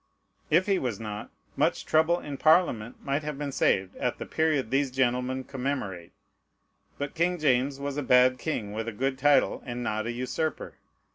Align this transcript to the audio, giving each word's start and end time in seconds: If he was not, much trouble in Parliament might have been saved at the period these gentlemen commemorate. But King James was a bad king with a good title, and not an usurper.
If 0.49 0.65
he 0.65 0.79
was 0.79 0.99
not, 0.99 1.29
much 1.55 1.85
trouble 1.85 2.19
in 2.19 2.37
Parliament 2.37 3.05
might 3.05 3.21
have 3.21 3.37
been 3.37 3.51
saved 3.51 3.95
at 3.97 4.17
the 4.17 4.25
period 4.25 4.71
these 4.71 4.89
gentlemen 4.89 5.43
commemorate. 5.43 6.11
But 6.97 7.13
King 7.13 7.37
James 7.37 7.79
was 7.79 7.97
a 7.97 8.01
bad 8.01 8.39
king 8.39 8.73
with 8.73 8.87
a 8.87 8.91
good 8.93 9.19
title, 9.19 9.61
and 9.63 9.83
not 9.83 10.07
an 10.07 10.15
usurper. 10.15 10.73